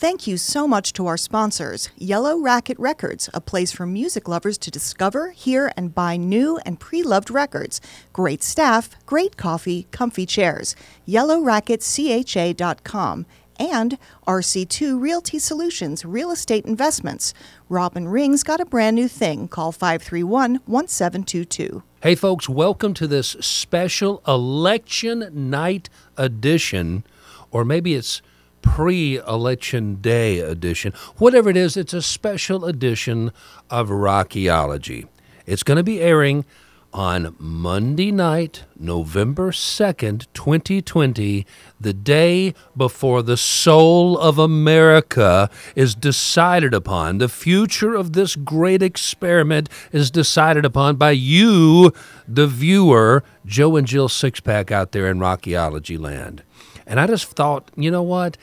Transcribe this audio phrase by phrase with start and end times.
[0.00, 4.56] Thank you so much to our sponsors Yellow Racket Records, a place for music lovers
[4.58, 7.80] to discover, hear, and buy new and pre loved records.
[8.12, 10.76] Great staff, great coffee, comfy chairs.
[11.08, 13.26] YellowRacketCHA.com.
[13.58, 17.34] And RC2 Realty Solutions, Real Estate Investments.
[17.68, 19.48] Robin Ring's got a brand new thing.
[19.48, 21.82] Call 531 1722.
[22.04, 27.02] Hey, folks, welcome to this special election night edition,
[27.50, 28.22] or maybe it's
[28.62, 30.92] pre election day edition.
[31.16, 33.32] Whatever it is, it's a special edition
[33.70, 35.08] of Rockyology.
[35.46, 36.44] It's going to be airing
[36.92, 41.46] on Monday night, November 2nd, 2020,
[41.78, 47.18] the day before the soul of America is decided upon.
[47.18, 51.92] The future of this great experiment is decided upon by you,
[52.26, 56.42] the viewer, Joe and Jill Sixpack out there in Rockyology land.
[56.88, 58.36] And I just thought, you know what?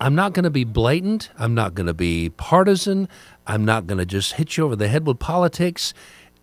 [0.00, 1.30] I'm not going to be blatant.
[1.38, 3.08] I'm not going to be partisan.
[3.46, 5.94] I'm not going to just hit you over the head with politics.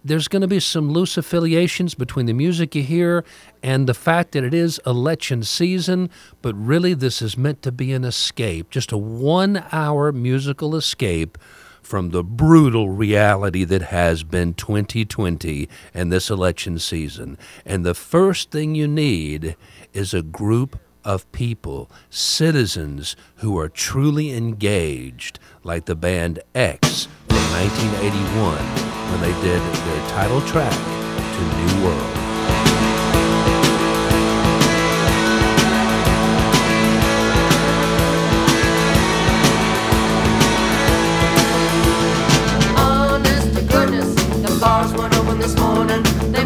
[0.06, 3.26] There's going to be some loose affiliations between the music you hear
[3.62, 6.10] and the fact that it is election season,
[6.42, 11.38] but really this is meant to be an escape, just a one hour musical escape
[11.82, 17.38] from the brutal reality that has been 2020 and this election season.
[17.66, 19.58] And the first thing you need
[19.92, 27.38] is a group of people, citizens who are truly engaged, like the band X from
[27.54, 28.58] 1981
[29.12, 32.16] when they did their title track to New World.
[42.78, 46.04] Honest to goodness, the bars open this morning.
[46.32, 46.44] They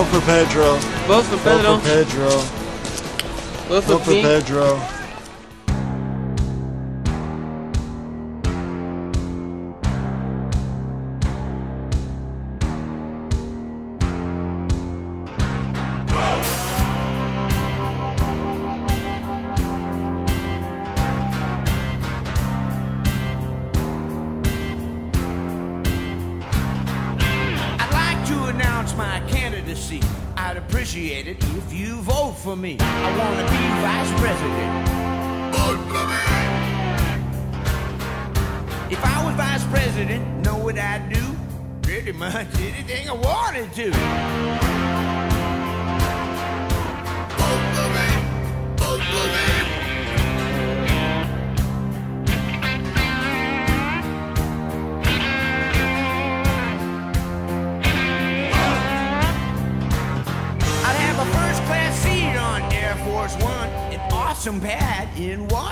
[0.00, 0.76] Vote for Pedro.
[1.06, 1.76] Vote for Pedro.
[1.76, 2.28] Vote for Pedro.
[3.68, 4.12] Vote for Vote for.
[4.12, 4.99] Pedro.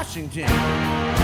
[0.08, 1.17] 境界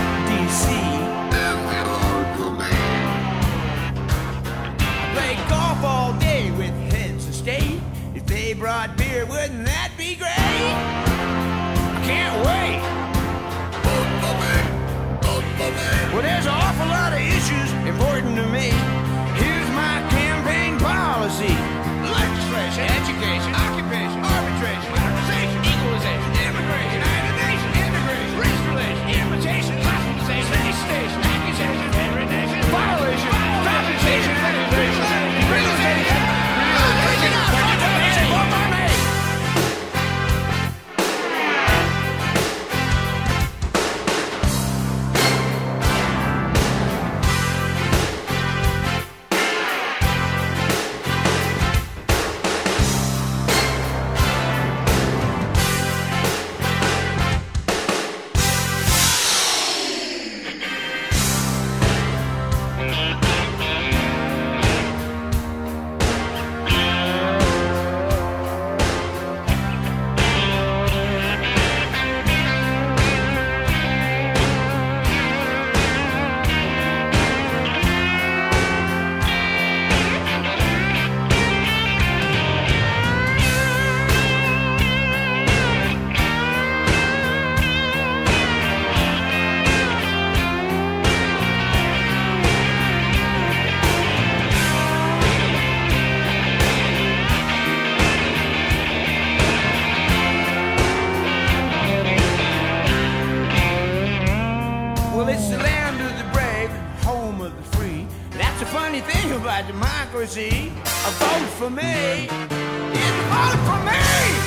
[110.25, 111.83] Jersey, a vote for me.
[111.83, 114.44] It's vote for me!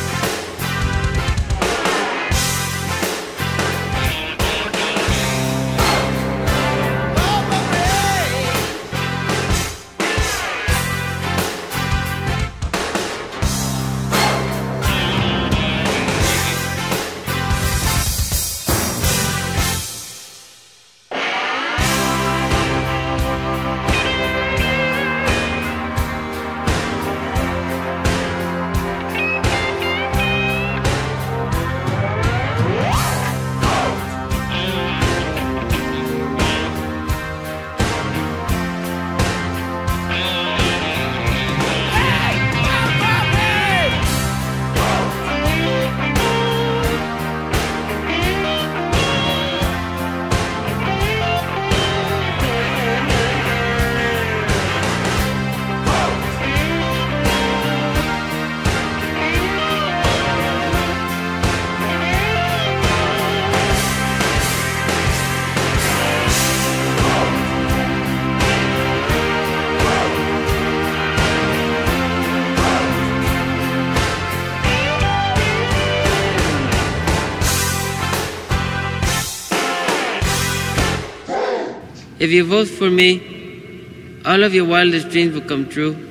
[82.28, 86.07] If you vote for me, all of your wildest dreams will come true.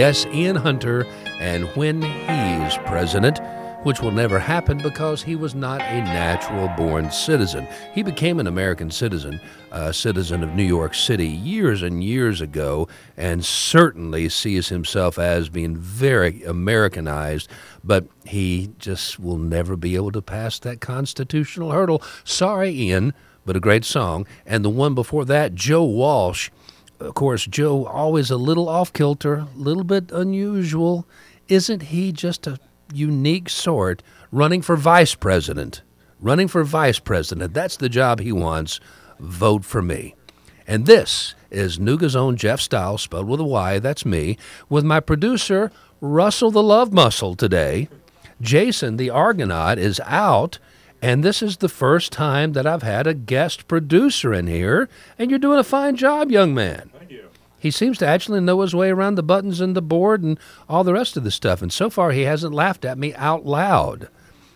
[0.00, 1.04] Yes, Ian Hunter,
[1.40, 3.38] and when he's president,
[3.82, 7.68] which will never happen because he was not a natural born citizen.
[7.92, 12.88] He became an American citizen, a citizen of New York City years and years ago,
[13.18, 17.50] and certainly sees himself as being very Americanized,
[17.84, 22.02] but he just will never be able to pass that constitutional hurdle.
[22.24, 23.12] Sorry, Ian,
[23.44, 24.26] but a great song.
[24.46, 26.48] And the one before that, Joe Walsh
[27.00, 31.06] of course, Joe always a little off kilter, a little bit unusual.
[31.48, 32.58] Isn't he just a
[32.92, 35.82] unique sort running for vice president?
[36.20, 37.54] Running for vice president.
[37.54, 38.80] That's the job he wants.
[39.18, 40.14] Vote for me.
[40.66, 44.36] And this is Nuga's own Jeff Styles, spelled with a Y, that's me,
[44.68, 47.88] with my producer, Russell the Love Muscle, today.
[48.40, 50.58] Jason the Argonaut is out,
[51.02, 54.88] and this is the first time that I've had a guest producer in here,
[55.18, 56.90] and you're doing a fine job, young man.
[56.98, 57.28] Thank you.
[57.58, 60.38] He seems to actually know his way around the buttons and the board and
[60.68, 63.44] all the rest of the stuff, and so far he hasn't laughed at me out
[63.44, 64.08] loud,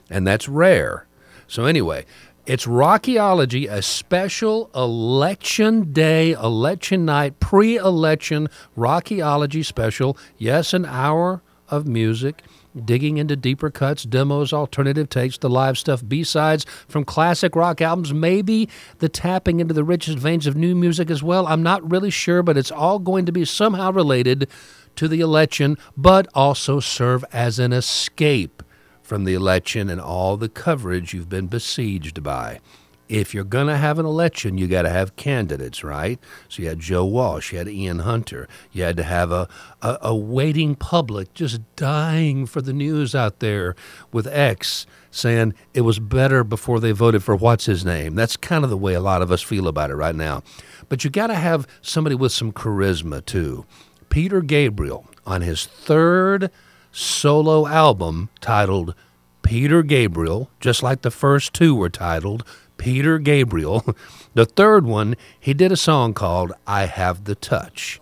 [0.08, 1.06] and that's rare.
[1.46, 2.06] So, anyway,
[2.46, 10.18] it's Rockyology, a special election day, election night, pre election Rockyology special.
[10.36, 12.42] Yes, an hour of music,
[12.82, 17.80] digging into deeper cuts, demos, alternative takes, the live stuff, B sides from classic rock
[17.80, 21.46] albums, maybe the tapping into the richest veins of new music as well.
[21.46, 24.48] I'm not really sure, but it's all going to be somehow related
[24.96, 28.62] to the election, but also serve as an escape
[29.02, 32.60] from the election and all the coverage you've been besieged by.
[33.08, 36.18] If you're going to have an election, you got to have candidates, right?
[36.48, 39.48] So you had Joe Walsh, you had Ian Hunter, you had to have a,
[39.82, 43.76] a, a waiting public just dying for the news out there
[44.10, 48.14] with X saying it was better before they voted for what's his name.
[48.14, 50.42] That's kind of the way a lot of us feel about it right now.
[50.88, 53.64] But you got to have somebody with some charisma too.
[54.08, 56.50] Peter Gabriel on his third
[56.90, 58.94] solo album titled
[59.42, 62.44] Peter Gabriel, just like the first two were titled
[62.76, 63.84] Peter Gabriel.
[64.34, 68.00] The third one, he did a song called I Have the Touch.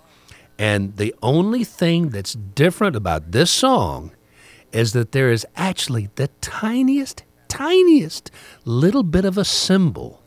[0.58, 4.12] And the only thing that's different about this song
[4.72, 8.30] is that there is actually the tiniest, tiniest
[8.64, 10.22] little bit of a cymbal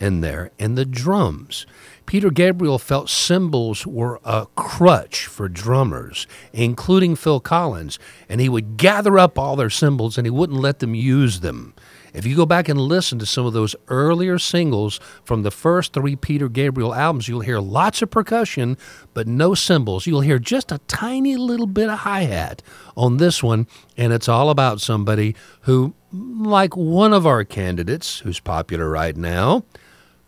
[0.00, 1.66] in there in the drums.
[2.06, 8.76] Peter Gabriel felt cymbals were a crutch for drummers, including Phil Collins, and he would
[8.76, 11.74] gather up all their cymbals and he wouldn't let them use them.
[12.14, 15.92] If you go back and listen to some of those earlier singles from the first
[15.92, 18.76] three Peter Gabriel albums, you'll hear lots of percussion,
[19.14, 20.06] but no cymbals.
[20.06, 22.62] You'll hear just a tiny little bit of hi hat
[22.96, 28.40] on this one, and it's all about somebody who, like one of our candidates who's
[28.40, 29.64] popular right now,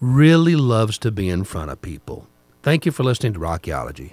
[0.01, 2.27] really loves to be in front of people.
[2.63, 4.13] Thank you for listening to Rockyology.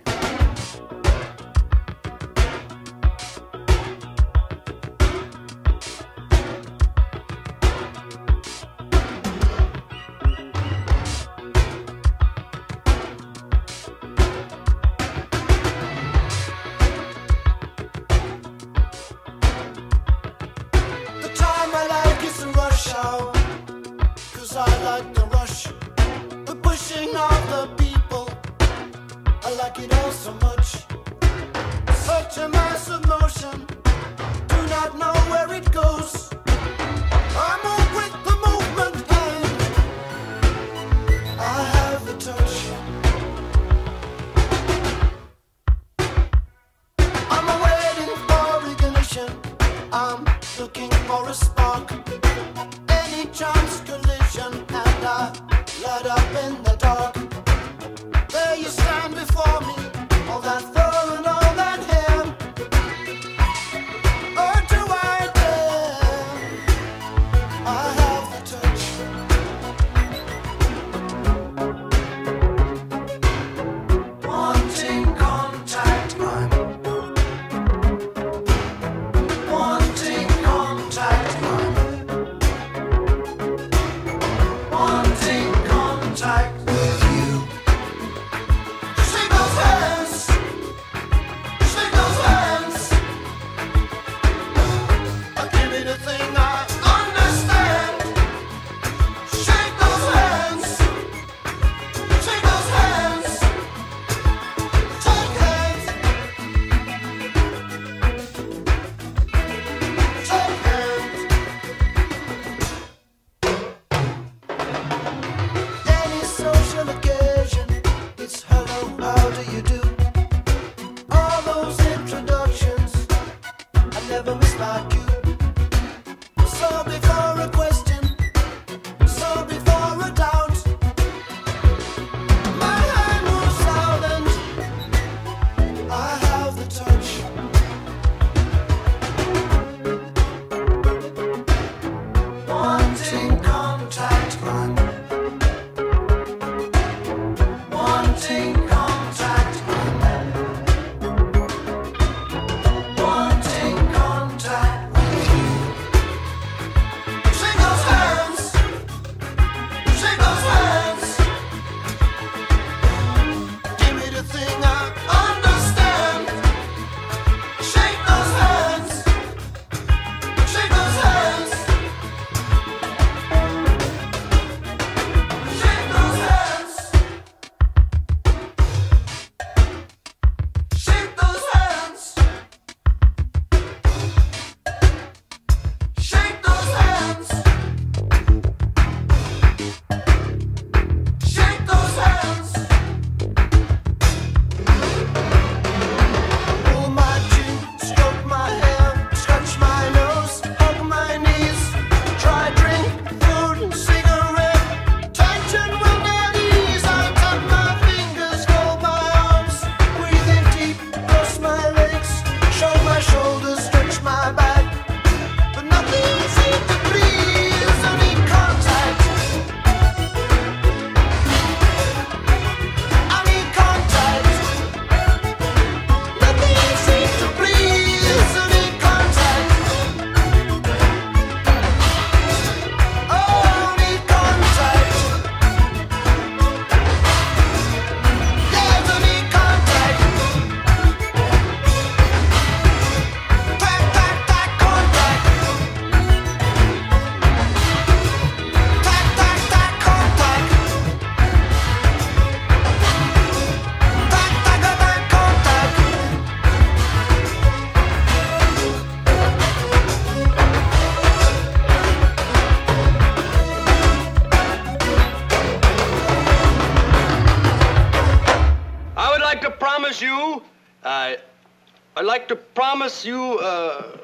[271.98, 273.98] I'd like to promise you, uh,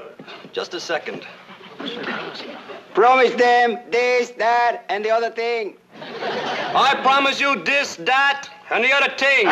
[0.52, 1.28] just a second.
[2.96, 5.78] Promise them this, that, and the other thing.
[6.02, 9.46] I promise you this, that, and the other thing.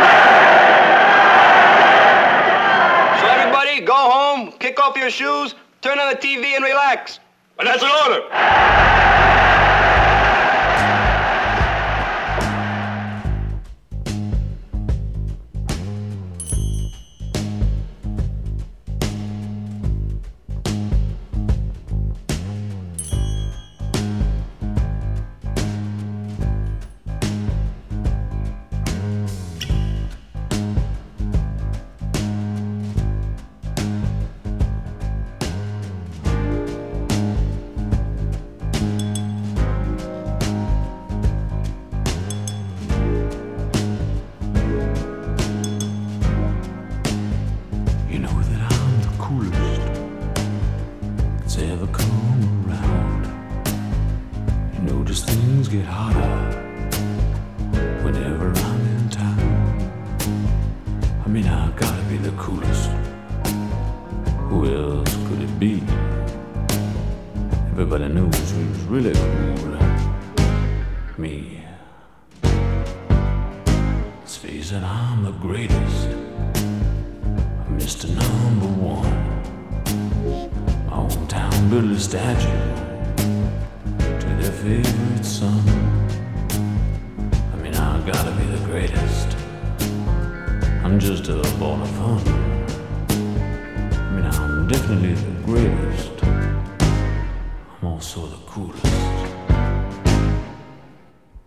[3.22, 7.20] So everybody, go home, kick off your shoes, turn on the TV, and relax.
[7.60, 9.71] And that's an order.
[91.02, 92.22] Just a ball fun.
[93.10, 96.24] I mean, I'm definitely the greatest.
[96.24, 98.86] I'm also the coolest.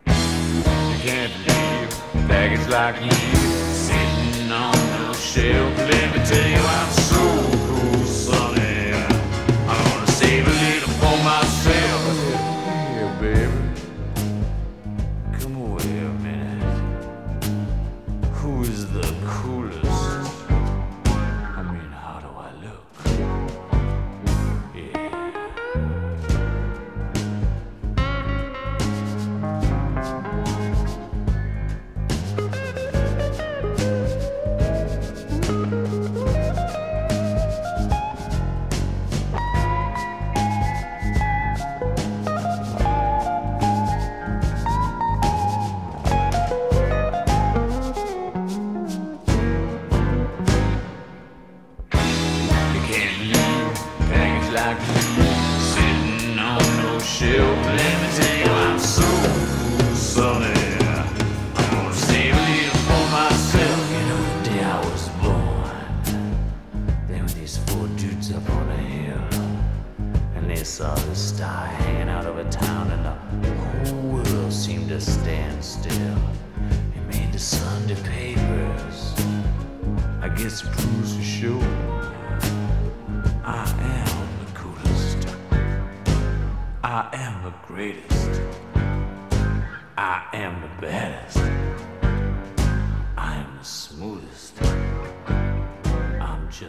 [0.07, 5.79] You can't believe a package like me sitting on the shelf.
[5.79, 7.54] Let me tell you, I'm so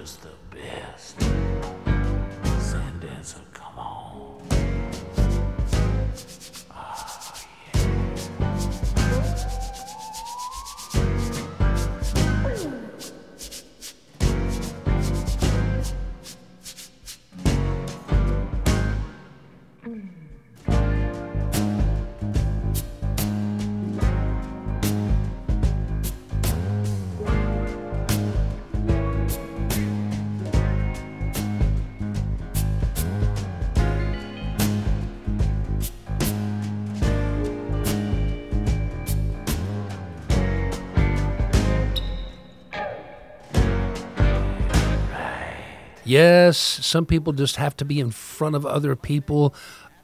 [0.06, 1.20] Just the best.
[2.62, 3.04] Sand
[46.06, 49.56] Yes, some people just have to be in front of other people.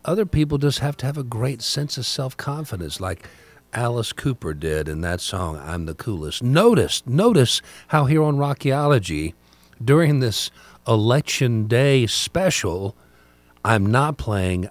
[0.04, 3.28] Other people just have to have a great sense of self confidence, like
[3.74, 6.44] Alice Cooper did in that song, I'm the Coolest.
[6.44, 9.34] Notice, notice how here on Rockyology,
[9.84, 10.52] during this
[10.88, 12.98] election day special,
[13.64, 14.70] I'm not playing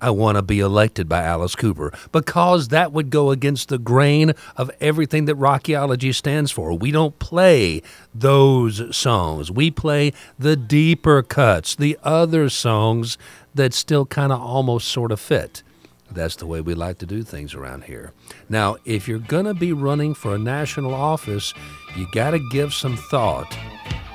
[0.00, 4.32] I Want to Be Elected by Alice Cooper because that would go against the grain
[4.56, 6.72] of everything that Rockyology stands for.
[6.72, 7.82] We don't play
[8.14, 9.50] those songs.
[9.50, 13.18] We play the deeper cuts, the other songs
[13.54, 15.62] that still kind of almost sort of fit.
[16.10, 18.12] That's the way we like to do things around here.
[18.48, 21.52] Now, if you're going to be running for a national office,
[21.96, 23.56] you got to give some thought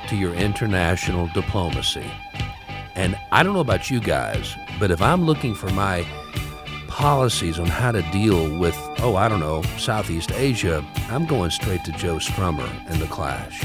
[0.08, 2.10] to your international diplomacy.
[2.96, 6.06] And I don't know about you guys, but if I'm looking for my
[6.88, 11.84] policies on how to deal with, oh, I don't know, Southeast Asia, I'm going straight
[11.86, 13.64] to Joe Strummer and The Clash.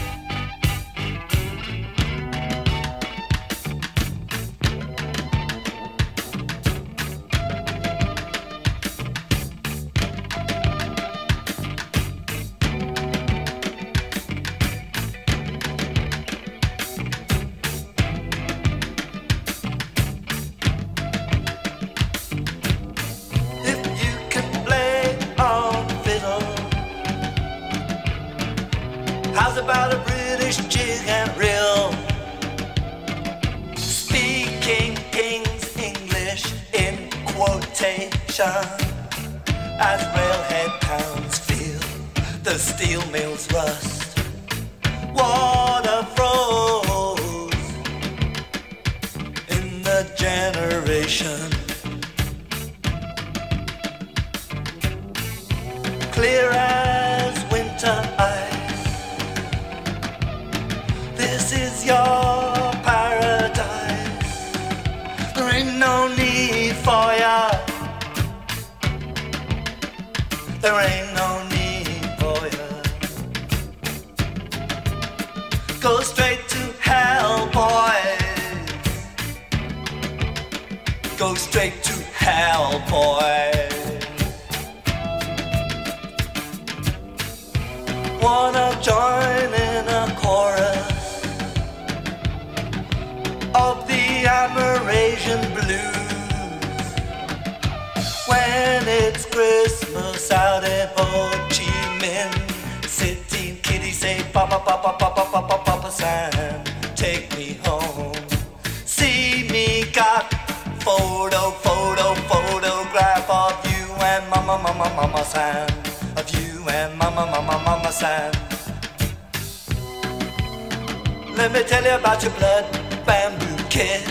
[121.51, 122.67] Let me tell you about your blood
[123.07, 124.03] bamboo kid.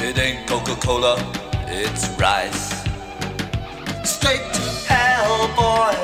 [0.00, 1.14] It ain't Coca-Cola,
[1.68, 2.82] it's rice.
[4.02, 5.94] Straight to hell, boy.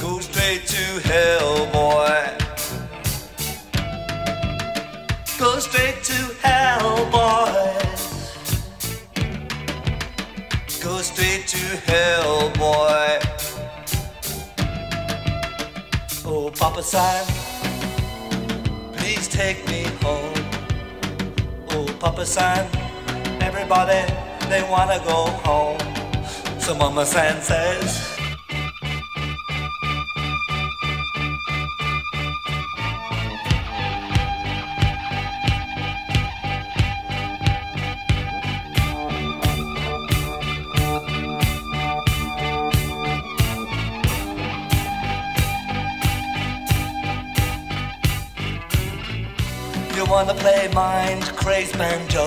[0.00, 2.26] Go straight to hell, boy.
[5.38, 7.72] Go straight to hell, boy.
[10.82, 13.17] Go straight to hell, boy.
[16.58, 17.24] Papa San,
[18.94, 20.34] please take me home.
[21.70, 22.66] Oh, Papa San,
[23.40, 24.02] everybody,
[24.48, 25.78] they wanna go home.
[26.60, 28.07] So Mama San says,
[50.78, 52.26] mind crazed banjo.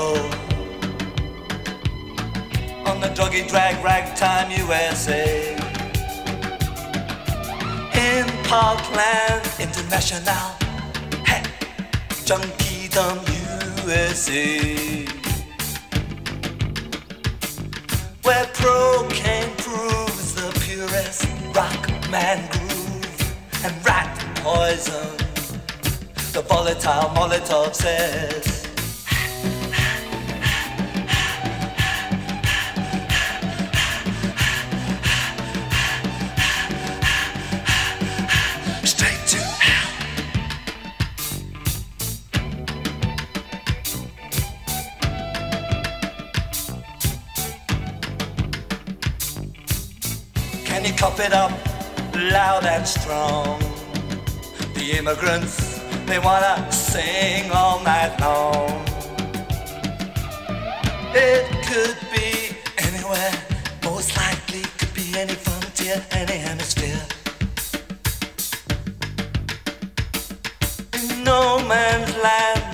[2.90, 5.56] On the druggy drag ragtime USA
[8.10, 10.48] in Parkland International,
[11.30, 11.44] hey,
[12.28, 13.18] Junkiedom
[13.86, 14.50] USA,
[18.26, 25.21] where cocaine proves the purest rock man groove and rat poison.
[26.34, 28.62] The volatile Molotov says.
[50.63, 51.52] Can you cop it up
[52.15, 53.60] loud and strong?
[54.74, 55.71] The immigrants,
[56.12, 58.67] they wanna sing all night long.
[61.15, 63.32] It could be anywhere,
[63.82, 67.02] most likely could be any frontier, any hemisphere.
[70.97, 72.71] In no man's land.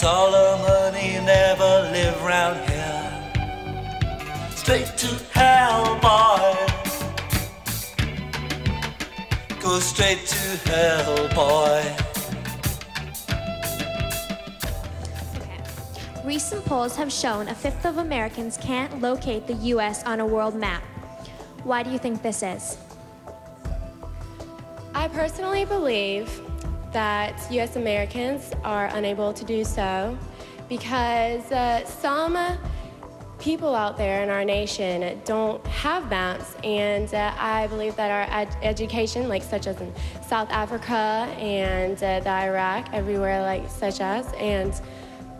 [0.00, 3.12] Solomon, he never lived round here.
[4.56, 6.56] Straight to hell, boy.
[9.60, 11.84] Go straight to hell, boy.
[16.24, 20.02] Recent polls have shown a fifth of Americans can't locate the U.S.
[20.04, 20.82] on a world map.
[21.62, 22.78] Why do you think this is?
[24.94, 26.39] I personally believe
[26.92, 30.16] that US Americans are unable to do so
[30.68, 32.36] because uh, some
[33.40, 38.38] people out there in our nation don't have maps, and uh, I believe that our
[38.38, 39.92] ed- education, like such as in
[40.26, 40.94] South Africa
[41.38, 44.78] and uh, the Iraq, everywhere like such as, and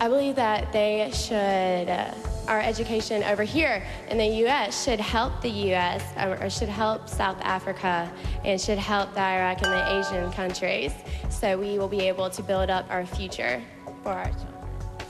[0.00, 2.10] I believe that they should, uh,
[2.50, 4.84] our education over here in the U.S.
[4.84, 6.02] should help the U.S.
[6.18, 8.12] or, or should help South Africa
[8.44, 10.92] and should help the Iraq and the Asian countries,
[11.30, 13.62] so we will be able to build up our future
[14.02, 14.48] for our children.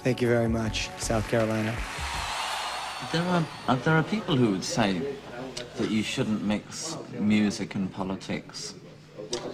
[0.04, 1.74] Thank you very much, South Carolina.
[3.10, 5.00] There are uh, there are people who would say
[5.78, 8.74] that you shouldn't mix music and politics,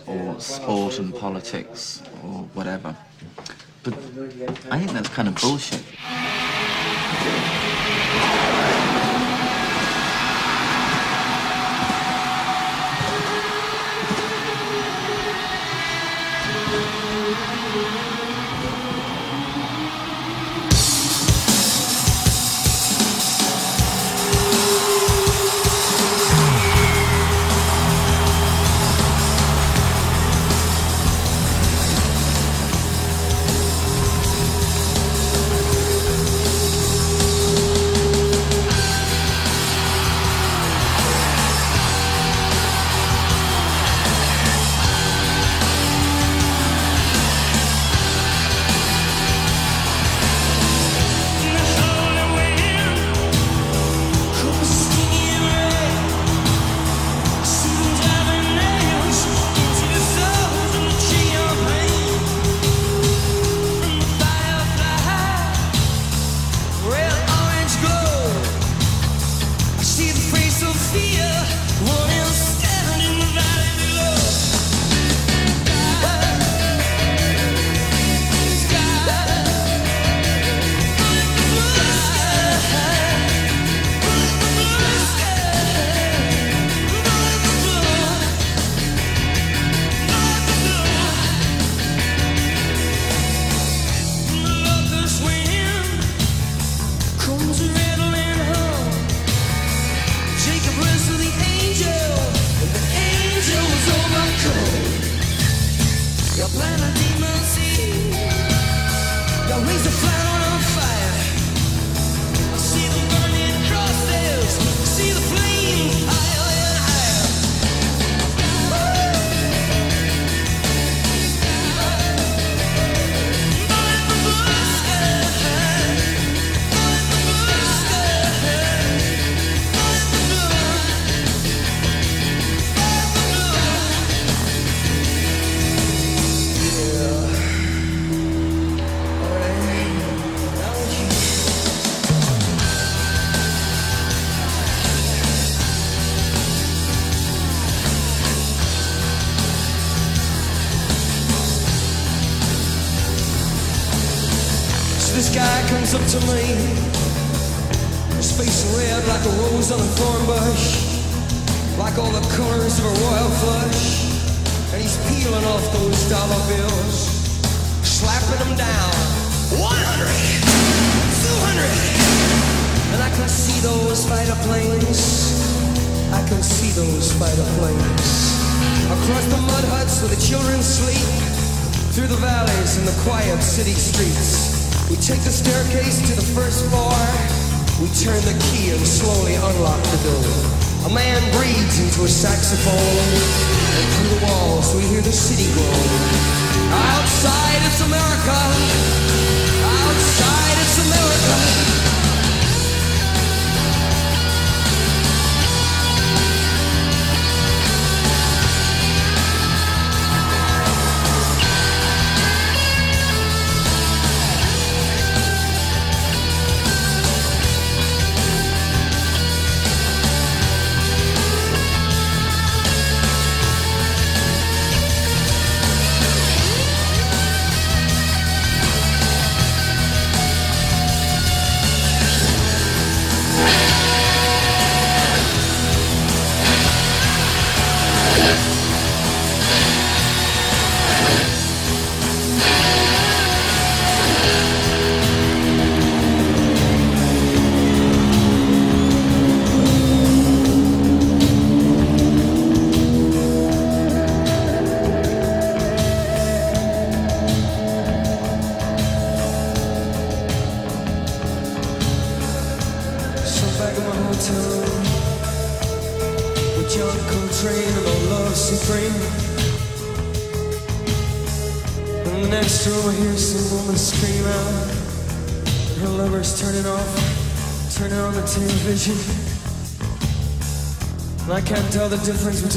[0.07, 2.96] or sport and politics, or whatever.
[3.85, 3.94] But
[4.72, 5.85] I think that's kind of bullshit.
[8.18, 8.76] ああ。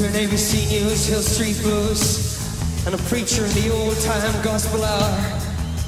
[0.00, 5.40] between ABC News, Hill Street Blues, and a preacher in the old time gospel hour,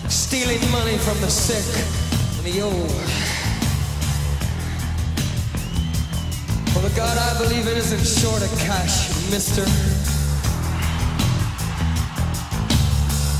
[0.08, 1.64] stealing money from the sick
[2.36, 2.74] and the old.
[6.74, 9.62] Well, the God I believe in isn't short of cash, mister.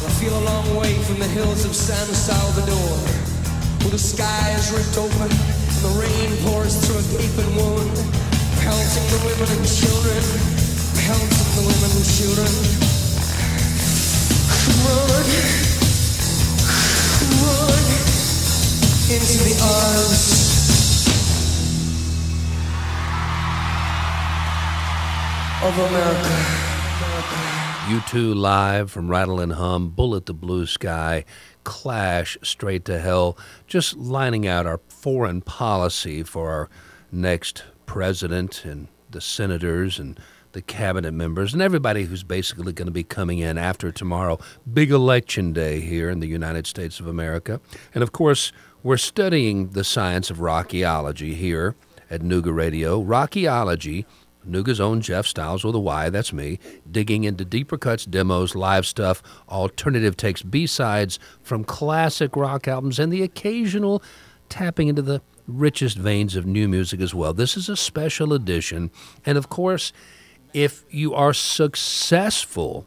[0.02, 2.96] I feel a long way from the hills of San Salvador,
[3.80, 7.96] where the sky is ripped open and the rain pours through a gaping wound,
[8.62, 10.41] pelting the women and children,
[11.12, 12.52] pelting the women and children.
[14.82, 15.28] Run,
[17.42, 17.84] run
[19.12, 20.22] into the arms
[25.62, 26.32] of America.
[27.88, 31.24] U2 live from Rattle and Hum, Bullet the Blue Sky,
[31.64, 33.36] Clash Straight to Hell,
[33.66, 36.70] just lining out our foreign policy for our
[37.10, 40.18] next president and the senators and
[40.53, 44.38] the cabinet members and everybody who's basically going to be coming in after tomorrow.
[44.72, 47.61] Big election day here in the United States of America.
[47.94, 51.74] And of course, we're studying the science of rockyology here
[52.11, 53.03] at Nooga Radio.
[53.03, 54.05] Rockyology
[54.48, 56.59] Nooga's own Jeff Styles with a Y, that's me,
[56.90, 62.98] digging into deeper cuts, demos, live stuff, alternative takes, B sides from classic rock albums,
[62.98, 64.03] and the occasional
[64.48, 67.32] tapping into the richest veins of new music as well.
[67.32, 68.90] This is a special edition.
[69.24, 69.92] And of course,
[70.55, 72.86] if you are successful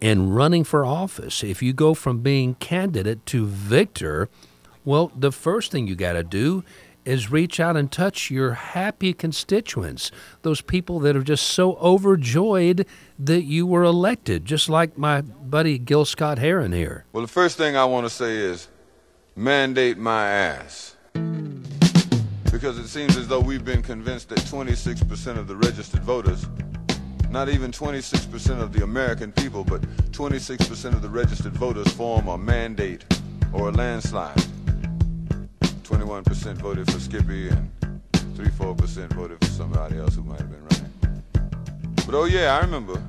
[0.00, 4.28] in running for office, if you go from being candidate to victor,
[4.84, 6.64] well, the first thing you got to do
[7.04, 10.10] is reach out and touch your happy constituents,
[10.42, 12.86] those people that are just so overjoyed
[13.18, 17.04] that you were elected, just like my buddy Gil Scott Heron here.
[17.12, 18.68] Well, the first thing I want to say is
[19.34, 20.96] mandate my ass.
[22.52, 26.46] Because it seems as though we've been convinced that 26% of the registered voters
[27.32, 29.80] not even 26% of the American people, but
[30.12, 33.06] 26% of the registered voters form a mandate
[33.54, 34.36] or a landslide.
[35.82, 37.70] 21% voted for Skippy and
[38.36, 40.92] 3 4% voted for somebody else who might have been running.
[42.04, 43.02] But oh, yeah, I remember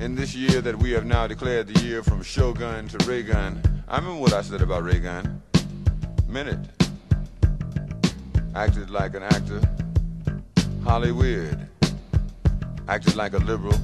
[0.00, 3.62] in this year that we have now declared the year from Shogun to Raygun.
[3.86, 4.82] I remember what I said about.
[4.82, 6.58] Meant it.
[8.56, 9.60] Acted like an actor.
[10.82, 11.68] Hollywood.
[12.90, 13.78] Acted like a liberal.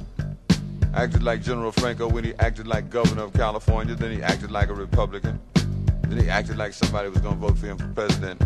[0.93, 3.95] Acted like General Franco when he acted like governor of California.
[3.95, 5.39] Then he acted like a Republican.
[5.53, 8.43] Then he acted like somebody was going to vote for him for president.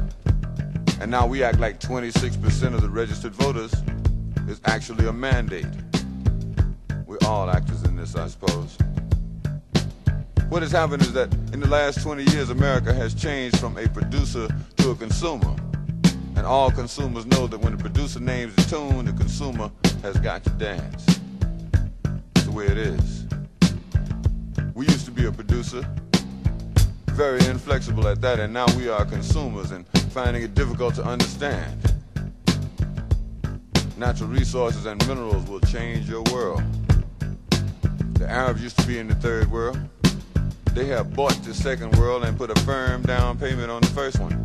[1.01, 3.73] And now we act like 26% of the registered voters
[4.47, 5.65] is actually a mandate.
[7.07, 8.77] We're all actors in this, I suppose.
[10.49, 13.87] What has happened is that in the last 20 years, America has changed from a
[13.87, 14.47] producer
[14.77, 15.55] to a consumer.
[16.35, 19.71] And all consumers know that when the producer names the tune, the consumer
[20.01, 21.19] has got to dance.
[22.33, 23.25] That's the way it is.
[24.73, 25.87] We used to be a producer,
[27.11, 31.93] very inflexible at that, and now we are consumers and finding it difficult to understand.
[33.95, 36.63] Natural resources and minerals will change your world.
[38.13, 39.77] The Arabs used to be in the third world.
[40.73, 44.19] They have bought the second world and put a firm down payment on the first
[44.19, 44.43] one.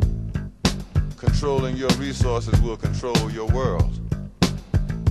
[1.17, 4.06] Controlling your resources will control your world.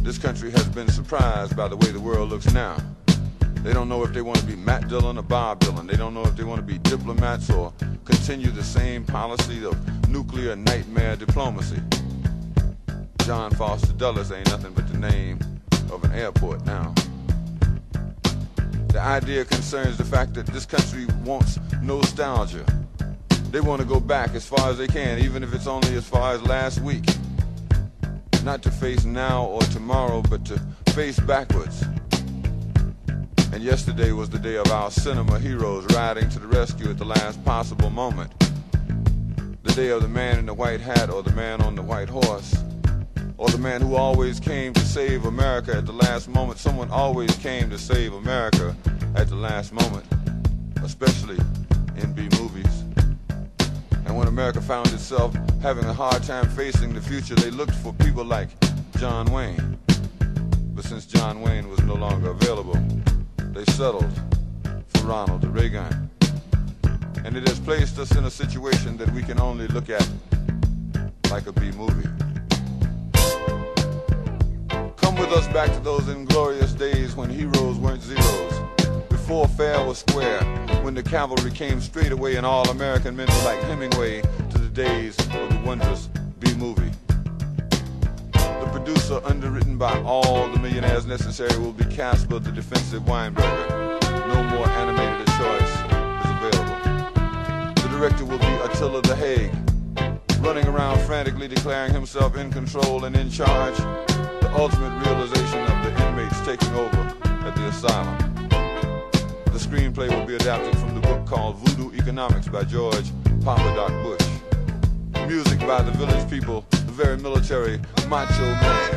[0.07, 2.77] This country has been surprised by the way the world looks now.
[3.65, 5.91] They don't know if they want to be Matt Dillon or Bob Dylan.
[5.91, 7.73] They don't know if they want to be diplomats or
[8.05, 11.83] continue the same policy of nuclear nightmare diplomacy.
[13.25, 15.41] John Foster Dulles ain't nothing but the name
[15.91, 16.95] of an airport now.
[18.87, 22.65] The idea concerns the fact that this country wants nostalgia.
[23.51, 26.09] They want to go back as far as they can, even if it's only as
[26.09, 27.07] far as last week.
[28.47, 30.61] Not to face now or tomorrow, but to
[30.93, 31.83] face backwards.
[33.53, 37.05] And yesterday was the day of our cinema heroes riding to the rescue at the
[37.05, 38.33] last possible moment.
[39.65, 42.09] The day of the man in the white hat or the man on the white
[42.09, 42.55] horse.
[43.37, 46.61] Or the man who always came to save America at the last moment.
[46.61, 48.77] Someone always came to save America
[49.17, 50.07] at the last moment,
[50.85, 51.39] especially
[51.97, 52.86] in B movies.
[54.07, 57.93] And when America found itself having a hard time facing the future, they looked for
[57.93, 58.49] people like
[58.99, 59.77] John Wayne.
[60.75, 62.79] But since John Wayne was no longer available,
[63.37, 64.09] they settled
[64.89, 66.09] for Ronald Reagan.
[67.25, 70.09] And it has placed us in a situation that we can only look at
[71.29, 72.09] like a B movie.
[74.97, 78.76] Come with us back to those inglorious days when heroes weren't zeros.
[79.27, 80.41] Before fair was square,
[80.83, 84.69] when the cavalry came straight away and all American men were like Hemingway to the
[84.69, 86.09] days of the wondrous
[86.39, 86.93] B movie.
[88.31, 94.01] The producer, underwritten by all the millionaires necessary, will be Casper the defensive Weinberger.
[94.29, 95.75] No more animated choice
[96.23, 97.73] is available.
[97.83, 99.51] The director will be Attila the Haig,
[100.39, 103.77] running around frantically declaring himself in control and in charge.
[103.77, 107.13] The ultimate realization of the inmates taking over
[107.45, 108.36] at the asylum.
[109.67, 113.11] Screenplay will be adapted from the book called Voodoo Economics by George
[113.41, 115.27] Papadoc Bush.
[115.27, 118.95] Music by the village people, the very military macho man.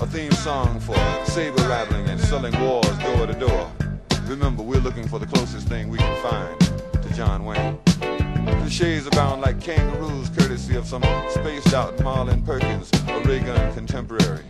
[0.00, 3.70] A theme song for saber rattling and selling wars door to door.
[4.24, 6.58] Remember, we're looking for the closest thing we can find
[7.02, 7.78] to John Wayne.
[8.62, 14.44] Cliches abound like kangaroos, courtesy of some spaced out Marlin Perkins, a Reagan contemporary.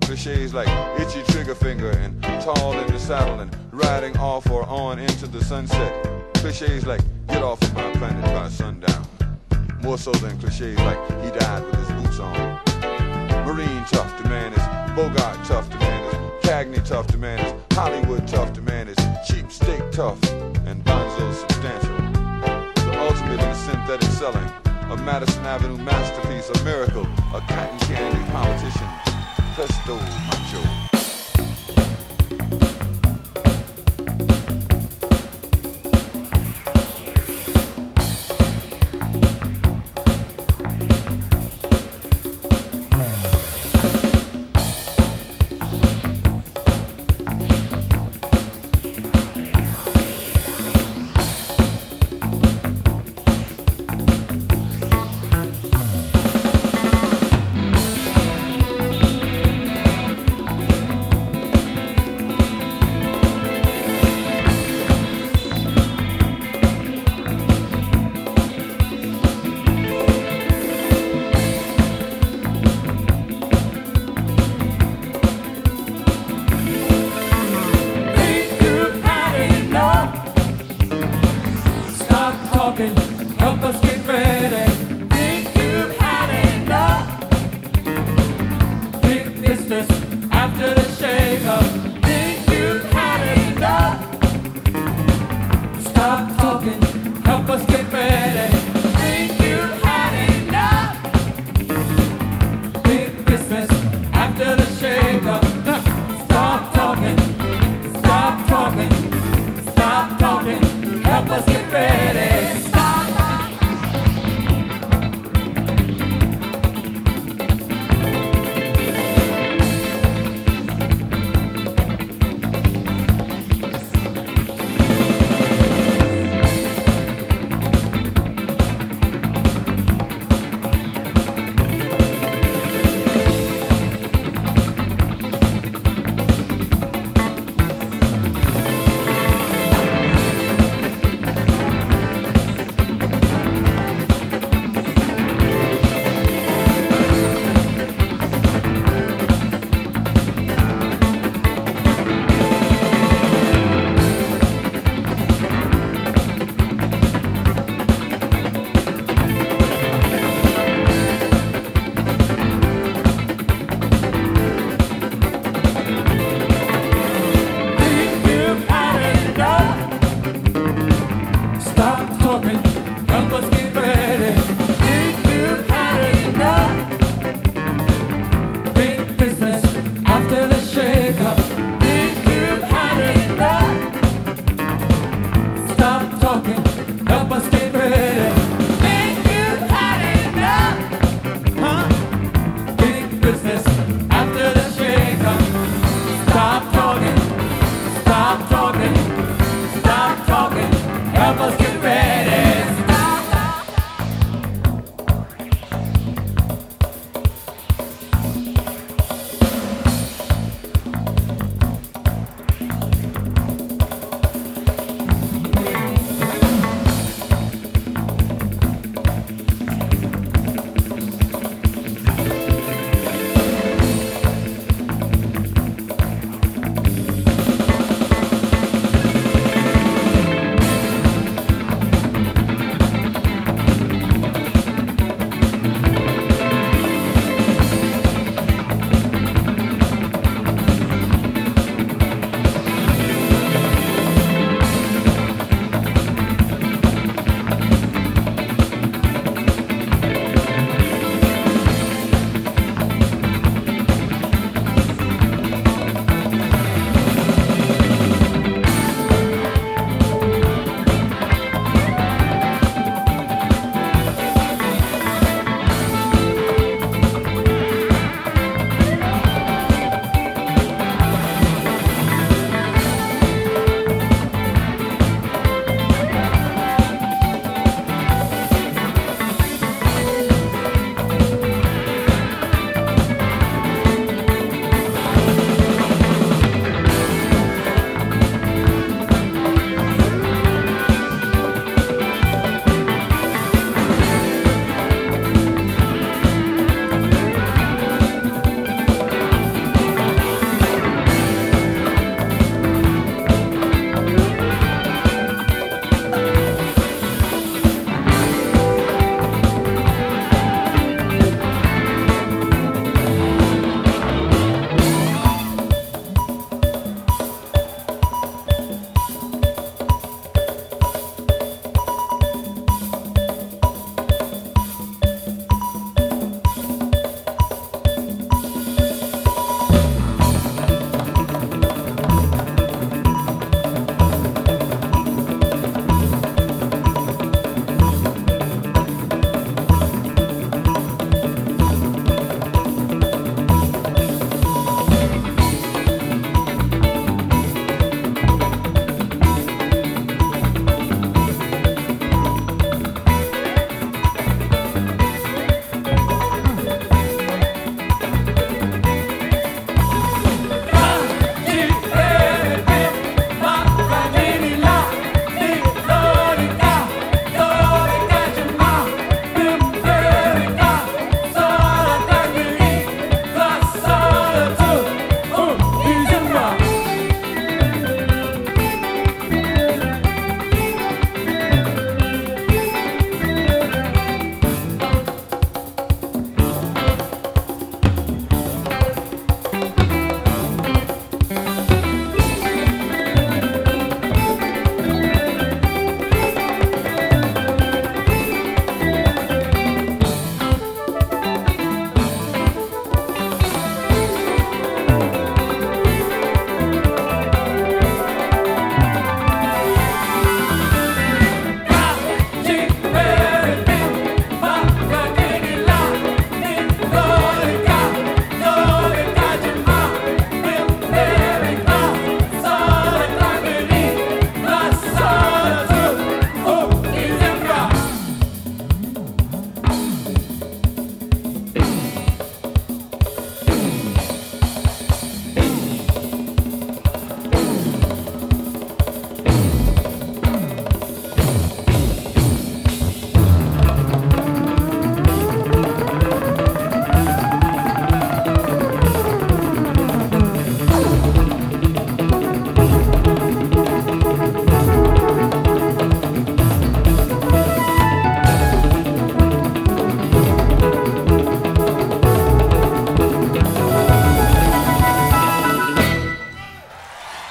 [0.00, 0.66] Cliches like
[0.98, 5.44] itchy trigger finger and tall in the saddle and riding off or on into the
[5.44, 6.32] sunset.
[6.36, 9.06] Cliches like get off of my planet by sundown.
[9.82, 12.58] More so than cliches like he died with his boots on.
[13.46, 17.54] Marine tough, the man is Bogart tough, the man is Cagney tough, the man is
[17.74, 18.96] Hollywood tough, the man is
[19.28, 20.20] cheap steak tough,
[20.64, 21.99] and Bonzo substantial.
[23.10, 24.50] The ultimate in synthetic selling,
[24.88, 28.86] a Madison Avenue masterpiece, a miracle, a cotton candy politician,
[29.56, 29.96] presto
[30.28, 30.89] macho.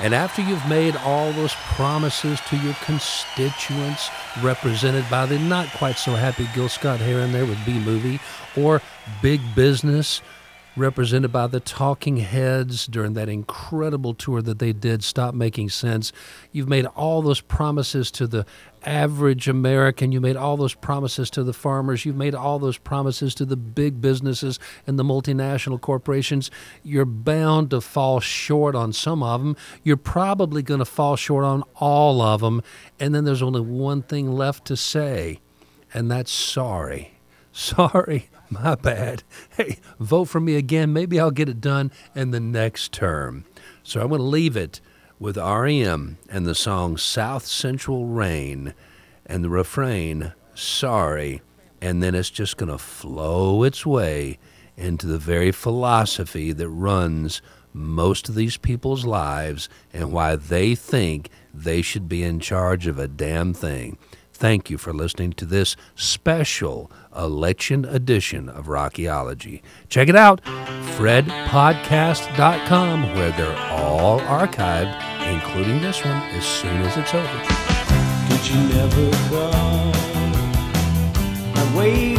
[0.10, 4.10] And after you've made all those promises to your constituents,
[4.42, 8.20] represented by the not quite so happy Gil Scott Heron there with B Movie,
[8.58, 8.82] or
[9.22, 10.24] big business,
[10.80, 16.12] represented by the Talking Heads during that incredible tour that they did, Stop Making Sense.
[16.52, 18.46] You've made all those promises to the
[18.84, 20.12] average American.
[20.12, 22.06] You made all those promises to the farmers.
[22.06, 26.50] You've made all those promises to the big businesses and the multinational corporations.
[26.84, 29.56] You're bound to fall short on some of them.
[29.84, 32.62] You're probably going to fall short on all of them.
[33.00, 35.42] And then there's only one thing left to say,
[35.94, 37.14] and that's sorry.
[37.52, 38.30] Sorry,
[38.64, 39.24] my bad.
[39.58, 40.92] Hey, vote for me again.
[40.92, 43.46] Maybe I'll get it done in the next term.
[43.84, 44.82] So I'm going to leave it
[45.20, 48.74] with REM and the song South Central Rain
[49.26, 51.42] and the refrain, Sorry.
[51.82, 54.40] And then it's just going to flow its way
[54.76, 57.42] into the very philosophy that runs
[57.72, 62.98] most of these people's lives and why they think they should be in charge of
[62.98, 63.98] a damn thing.
[64.40, 69.62] Thank you for listening to this special election edition of Rockyology.
[69.90, 70.42] Check it out,
[70.96, 74.96] fredpodcast.com, where they're all archived,
[75.30, 77.44] including this one, as soon as it's over.
[78.30, 79.92] Did you never call?
[81.56, 82.19] I waited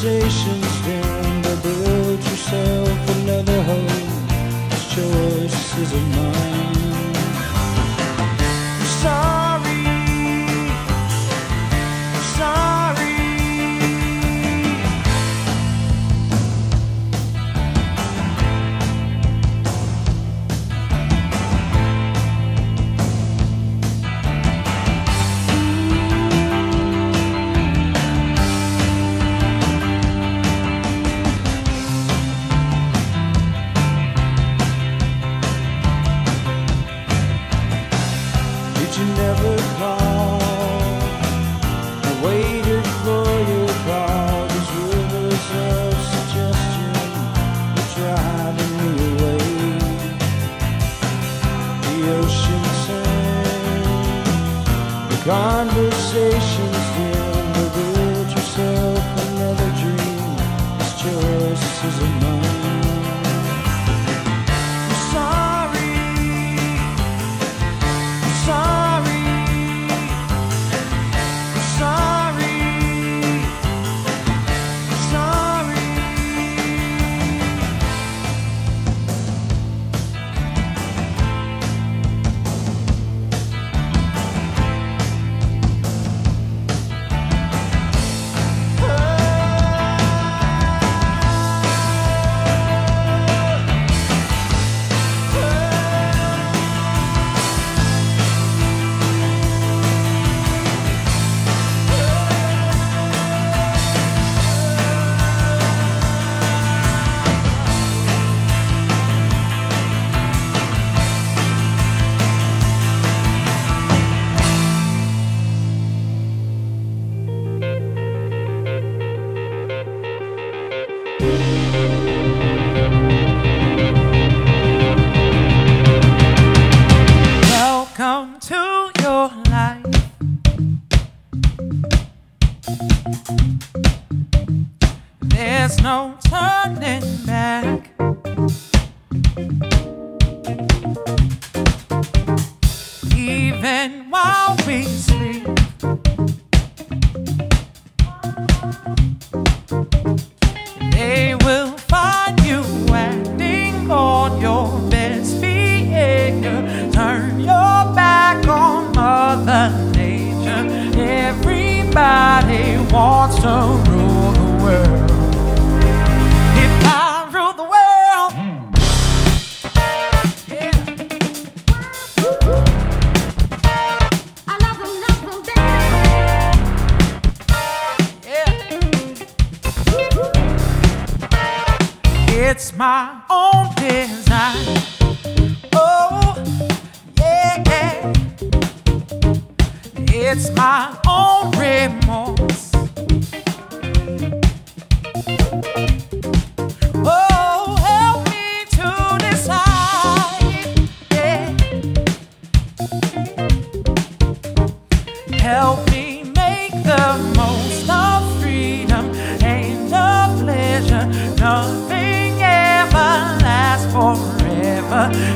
[0.00, 0.67] conversations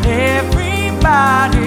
[0.06, 1.61] everybody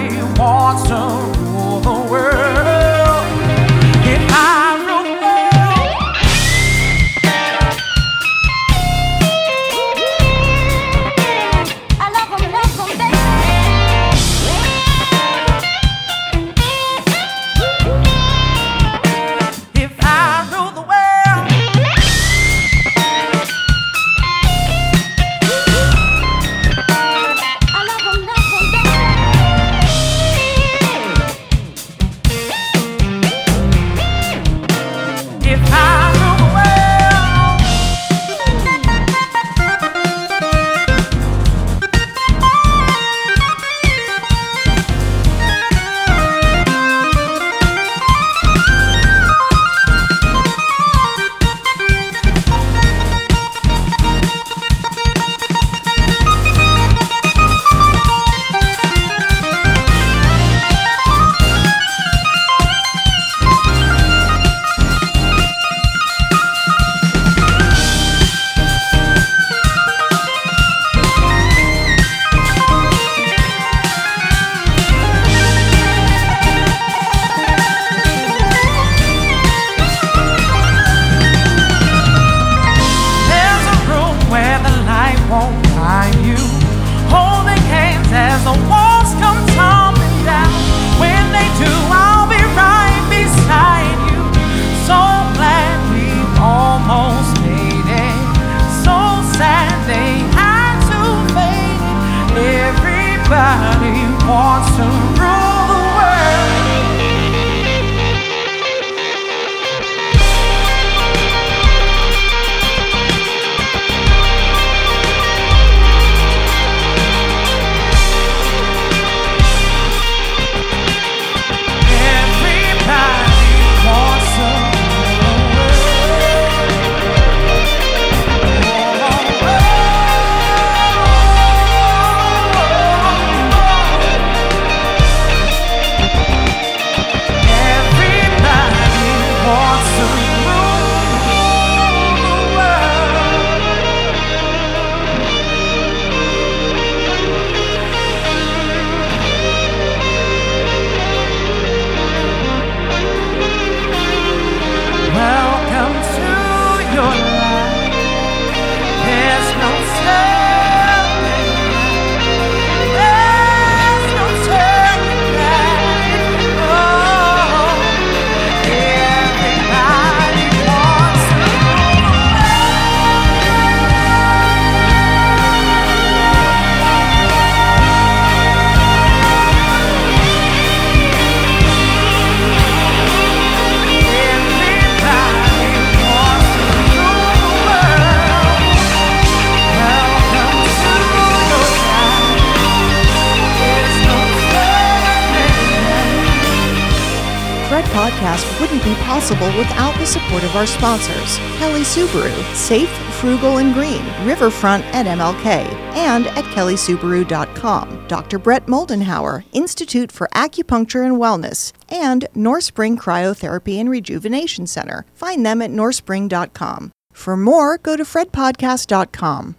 [200.46, 202.88] of our sponsors Kelly Subaru, Safe,
[203.20, 208.08] Frugal, and Green, Riverfront at MLK, and at kellysubaru.com.
[208.08, 208.38] Dr.
[208.38, 215.04] Brett Moldenhauer, Institute for Acupuncture and Wellness, and North Spring Cryotherapy and Rejuvenation Center.
[215.12, 216.92] Find them at northspring.com.
[217.12, 219.54] For more, go to fredpodcast.com.